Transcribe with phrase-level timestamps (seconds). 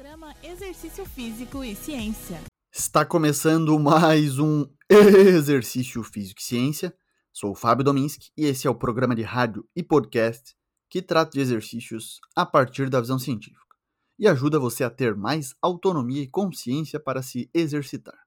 [0.00, 2.40] Programa Exercício Físico e Ciência.
[2.72, 6.96] Está começando mais um Exercício Físico e Ciência.
[7.30, 10.56] Sou o Fábio Dominski e esse é o programa de rádio e podcast
[10.88, 13.76] que trata de exercícios a partir da visão científica
[14.18, 18.18] e ajuda você a ter mais autonomia e consciência para se exercitar.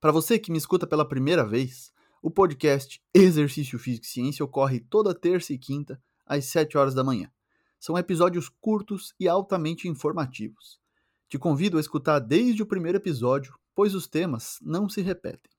[0.00, 4.80] Para você que me escuta pela primeira vez, o podcast Exercício Físico e Ciência ocorre
[4.80, 7.30] toda terça e quinta às 7 horas da manhã.
[7.78, 10.80] São episódios curtos e altamente informativos.
[11.28, 15.52] Te convido a escutar desde o primeiro episódio, pois os temas não se repetem.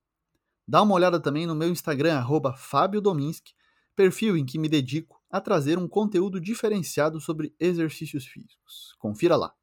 [0.67, 3.53] Dá uma olhada também no meu Instagram, arroba Fábio Dominski,
[3.95, 8.95] perfil em que me dedico a trazer um conteúdo diferenciado sobre exercícios físicos.
[8.97, 9.53] Confira lá.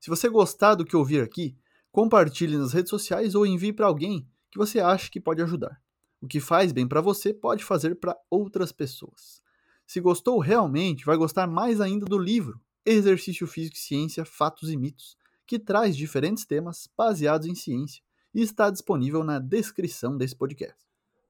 [0.00, 1.56] Se você gostar do que ouvir aqui,
[1.92, 5.80] compartilhe nas redes sociais ou envie para alguém que você acha que pode ajudar.
[6.20, 9.40] O que faz bem para você pode fazer para outras pessoas.
[9.86, 14.76] Se gostou realmente, vai gostar mais ainda do livro Exercício Físico e Ciência, Fatos e
[14.76, 18.02] Mitos, que traz diferentes temas baseados em ciência
[18.34, 20.76] e está disponível na descrição desse podcast.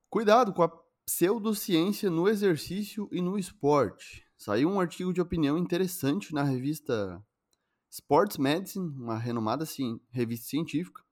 [0.09, 0.73] Cuidado com a
[1.05, 4.25] pseudociência no exercício e no esporte.
[4.39, 7.23] Saiu um artigo de opinião interessante na revista
[7.91, 9.67] Sports Medicine, uma renomada
[10.11, 11.03] revista científica.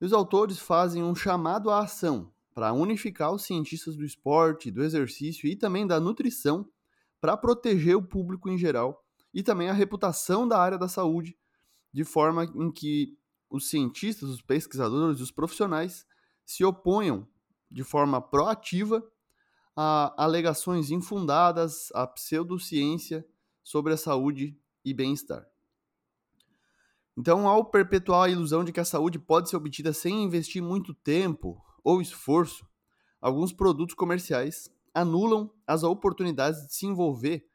[0.00, 4.82] E os autores fazem um chamado à ação para unificar os cientistas do esporte, do
[4.82, 6.68] exercício e também da nutrição
[7.20, 9.01] para proteger o público em geral
[9.32, 11.36] e também a reputação da área da saúde,
[11.92, 13.16] de forma em que
[13.48, 16.06] os cientistas, os pesquisadores, os profissionais
[16.44, 17.26] se oponham
[17.70, 19.02] de forma proativa
[19.76, 23.26] a alegações infundadas, a pseudociência
[23.62, 25.46] sobre a saúde e bem-estar.
[27.16, 30.94] Então, ao perpetuar a ilusão de que a saúde pode ser obtida sem investir muito
[30.94, 32.66] tempo ou esforço,
[33.20, 37.46] alguns produtos comerciais anulam as oportunidades de se envolver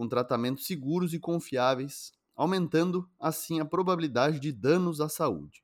[0.00, 5.62] com tratamentos seguros e confiáveis, aumentando assim a probabilidade de danos à saúde.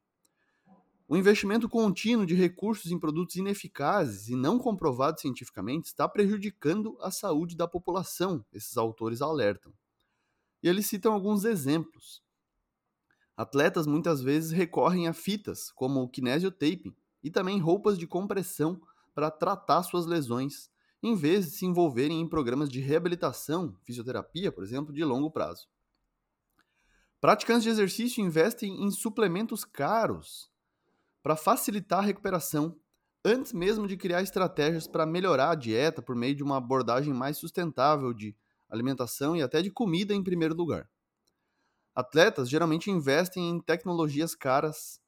[1.09, 7.11] O investimento contínuo de recursos em produtos ineficazes e não comprovados cientificamente está prejudicando a
[7.11, 9.73] saúde da população, esses autores alertam.
[10.63, 12.23] E eles citam alguns exemplos.
[13.35, 16.95] Atletas muitas vezes recorrem a fitas, como o kinesiotaping,
[17.25, 18.79] e também roupas de compressão
[19.15, 20.69] para tratar suas lesões,
[21.07, 25.69] em vez de se envolverem em programas de reabilitação, fisioterapia, por exemplo, de longo prazo.
[27.21, 30.51] Praticantes de exercício investem em suplementos caros
[31.23, 32.77] para facilitar a recuperação,
[33.25, 37.37] antes mesmo de criar estratégias para melhorar a dieta por meio de uma abordagem mais
[37.37, 38.37] sustentável de
[38.69, 40.91] alimentação e até de comida em primeiro lugar.
[41.95, 45.01] Atletas geralmente investem em tecnologias caras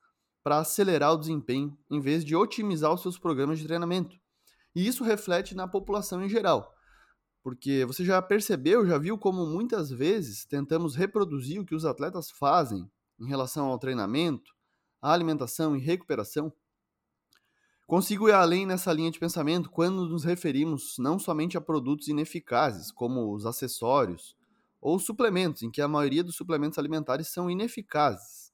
[0.44, 4.16] para acelerar o desempenho, em vez de otimizar os seus programas de treinamento.
[4.78, 6.72] E isso reflete na população em geral.
[7.42, 12.30] Porque você já percebeu, já viu como muitas vezes tentamos reproduzir o que os atletas
[12.30, 14.54] fazem em relação ao treinamento,
[15.02, 16.52] à alimentação e recuperação?
[17.88, 22.92] Consigo ir além nessa linha de pensamento quando nos referimos não somente a produtos ineficazes,
[22.92, 24.36] como os acessórios,
[24.80, 28.48] ou suplementos, em que a maioria dos suplementos alimentares são ineficazes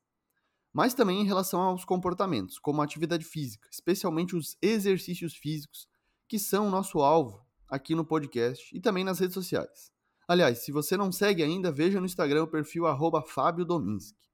[0.74, 5.86] mas também em relação aos comportamentos, como a atividade física, especialmente os exercícios físicos,
[6.28, 9.92] que são o nosso alvo aqui no podcast e também nas redes sociais.
[10.26, 12.84] Aliás, se você não segue ainda, veja no Instagram o perfil
[13.26, 14.24] Fábio Dominski.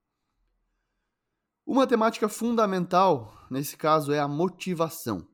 [1.67, 5.27] Uma temática fundamental nesse caso é a motivação.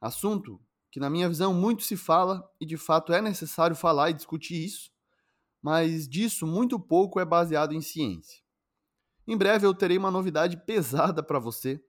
[0.00, 0.60] Assunto
[0.90, 4.64] que, na minha visão, muito se fala e de fato é necessário falar e discutir
[4.64, 4.90] isso,
[5.60, 8.42] mas disso muito pouco é baseado em ciência.
[9.26, 11.84] Em breve eu terei uma novidade pesada para você.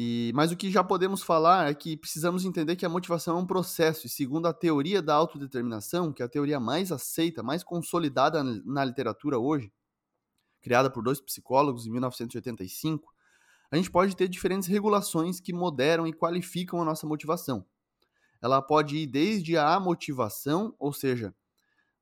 [0.00, 3.40] E, mas o que já podemos falar é que precisamos entender que a motivação é
[3.40, 7.64] um processo, e segundo a teoria da autodeterminação, que é a teoria mais aceita, mais
[7.64, 9.72] consolidada na literatura hoje,
[10.60, 13.12] criada por dois psicólogos em 1985,
[13.72, 17.66] a gente pode ter diferentes regulações que moderam e qualificam a nossa motivação.
[18.40, 21.34] Ela pode ir desde a amotivação, ou seja,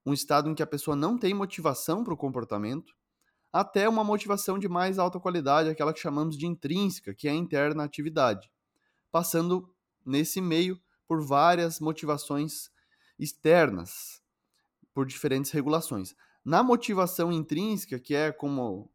[0.05, 2.95] um estado em que a pessoa não tem motivação para o comportamento,
[3.61, 7.35] até uma motivação de mais alta qualidade, aquela que chamamos de intrínseca, que é a
[7.35, 8.51] interna atividade,
[9.11, 9.73] passando
[10.05, 10.79] nesse meio
[11.09, 12.71] por várias motivações
[13.19, 14.23] externas,
[14.93, 16.15] por diferentes regulações.
[16.45, 18.91] Na motivação intrínseca, que é como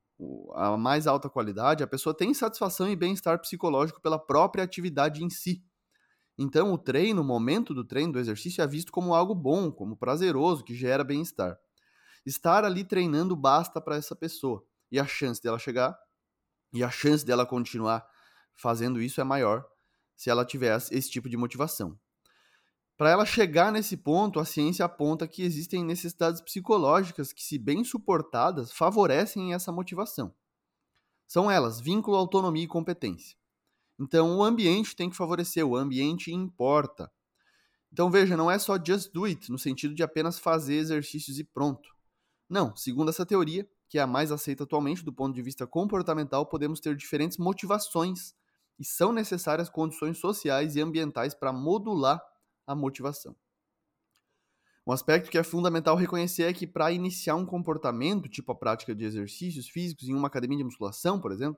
[0.53, 5.29] a mais alta qualidade, a pessoa tem satisfação e bem-estar psicológico pela própria atividade em
[5.29, 5.63] si.
[6.37, 9.97] Então, o treino, o momento do treino, do exercício, é visto como algo bom, como
[9.97, 11.57] prazeroso, que gera bem-estar.
[12.25, 14.65] Estar ali treinando basta para essa pessoa.
[14.91, 15.97] E a chance dela chegar
[16.73, 18.07] e a chance dela continuar
[18.53, 19.65] fazendo isso é maior
[20.15, 21.99] se ela tiver esse tipo de motivação.
[22.95, 27.83] Para ela chegar nesse ponto, a ciência aponta que existem necessidades psicológicas que, se bem
[27.83, 30.33] suportadas, favorecem essa motivação.
[31.27, 33.35] São elas vínculo, autonomia e competência.
[33.99, 37.11] Então, o ambiente tem que favorecer, o ambiente importa.
[37.91, 41.43] Então, veja, não é só just do it, no sentido de apenas fazer exercícios e
[41.43, 41.89] pronto.
[42.51, 46.45] Não, segundo essa teoria, que é a mais aceita atualmente do ponto de vista comportamental,
[46.45, 48.33] podemos ter diferentes motivações
[48.77, 52.21] e são necessárias condições sociais e ambientais para modular
[52.67, 53.33] a motivação.
[54.85, 58.93] Um aspecto que é fundamental reconhecer é que para iniciar um comportamento, tipo a prática
[58.93, 61.57] de exercícios físicos em uma academia de musculação, por exemplo,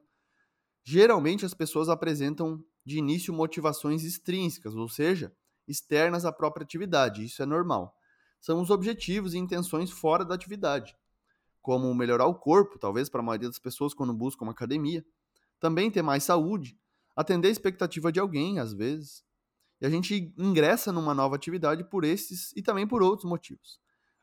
[0.83, 5.35] geralmente as pessoas apresentam de início motivações extrínsecas, ou seja,
[5.67, 7.25] externas à própria atividade.
[7.25, 7.97] Isso é normal.
[8.43, 10.97] São os objetivos e intenções fora da atividade,
[11.61, 15.01] como melhorar o corpo, talvez para a maioria das pessoas quando buscam uma academia,
[15.61, 16.77] também ter mais saúde,
[17.15, 19.23] atender a expectativa de alguém, às vezes,
[19.79, 23.79] e a gente ingressa numa nova atividade por esses e também por outros motivos.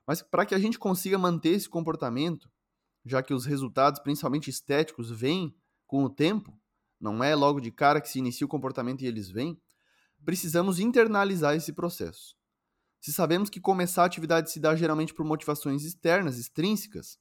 [0.07, 2.51] Mas para que a gente consiga manter esse comportamento,
[3.07, 5.57] já que os resultados, principalmente estéticos, vêm
[5.87, 6.55] com o tempo,
[7.01, 9.59] não é logo de cara que se inicia o comportamento e eles vêm,
[10.27, 12.39] precisamos internalizar esse processo.
[13.01, 17.19] Se sabemos que começar a atividade se dá geralmente por motivações externas, extrínsecas,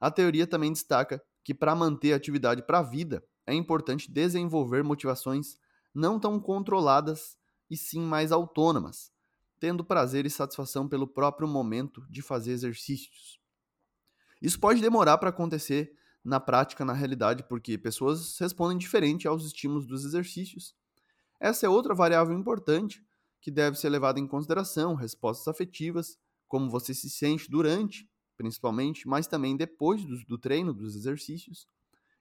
[0.00, 4.82] a teoria também destaca que para manter a atividade para a vida é importante desenvolver
[4.82, 5.56] motivações
[5.94, 7.36] não tão controladas
[7.68, 9.12] e sim mais autônomas,
[9.60, 13.38] tendo prazer e satisfação pelo próprio momento de fazer exercícios.
[14.42, 15.92] Isso pode demorar para acontecer
[16.24, 20.74] na prática, na realidade, porque pessoas respondem diferente aos estímulos dos exercícios.
[21.38, 23.04] Essa é outra variável importante
[23.40, 29.26] que deve ser levada em consideração, respostas afetivas, como você se sente durante, principalmente, mas
[29.26, 31.66] também depois do, do treino, dos exercícios.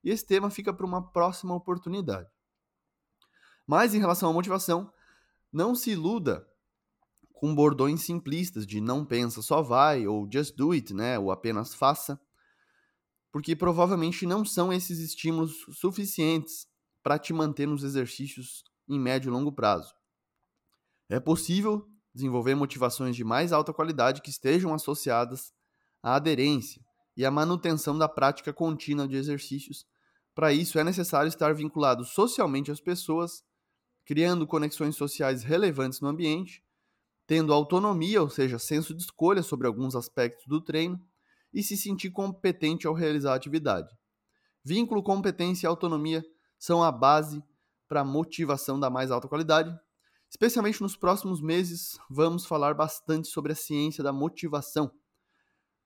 [0.04, 2.30] E esse tema fica para uma próxima oportunidade.
[3.68, 4.92] Mas em relação à motivação,
[5.52, 6.48] não se iluda
[7.34, 11.74] com bordões simplistas de não pensa, só vai, ou just do it, né, ou apenas
[11.74, 12.20] faça,
[13.32, 16.68] porque provavelmente não são esses estímulos suficientes
[17.02, 19.94] para te manter nos exercícios em médio e longo prazo.
[21.10, 25.52] É possível desenvolver motivações de mais alta qualidade que estejam associadas
[26.04, 26.82] à aderência
[27.18, 29.86] e à manutenção da prática contínua de exercícios.
[30.36, 33.44] Para isso, é necessário estar vinculado socialmente às pessoas
[34.06, 36.64] criando conexões sociais relevantes no ambiente,
[37.28, 41.00] tendo autonomia, ou seja, senso de escolha sobre alguns aspectos do treino,
[41.54, 43.96] e se sentir competente ao realizar a atividade.
[44.64, 46.26] Vínculo, competência e autonomia
[46.58, 47.44] são a base
[47.88, 49.78] para a motivação da mais alta qualidade.
[50.30, 54.92] Especialmente nos próximos meses, vamos falar bastante sobre a ciência da motivação.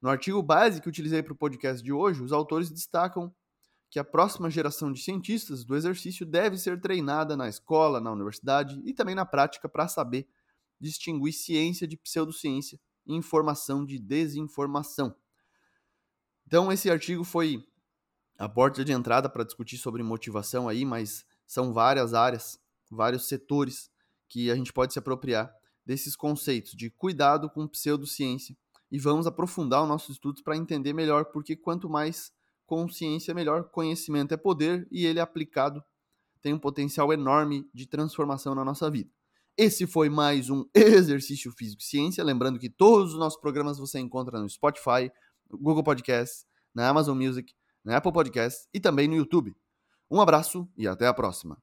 [0.02, 3.34] No artigo base que utilizei para o podcast de hoje, os autores destacam
[3.90, 8.82] que a próxima geração de cientistas do exercício deve ser treinada na escola, na universidade
[8.84, 10.28] e também na prática para saber
[10.78, 15.16] distinguir ciência de pseudociência e informação de desinformação.
[16.46, 17.66] Então, esse artigo foi
[18.38, 22.60] a porta de entrada para discutir sobre motivação aí, mas são várias áreas,
[22.92, 23.93] vários setores
[24.34, 25.54] que a gente pode se apropriar
[25.86, 28.58] desses conceitos de cuidado com pseudociência
[28.92, 32.34] e vamos aprofundar os nossos estudos para entender melhor porque quanto mais
[32.66, 35.84] consciência é melhor, conhecimento é poder e ele aplicado
[36.42, 39.10] tem um potencial enorme de transformação na nossa vida.
[39.56, 44.40] Esse foi mais um exercício físico ciência, lembrando que todos os nossos programas você encontra
[44.40, 45.12] no Spotify,
[45.48, 47.54] no Google Podcasts, na Amazon Music,
[47.86, 49.56] na Apple Podcasts e também no YouTube.
[50.10, 51.63] Um abraço e até a próxima.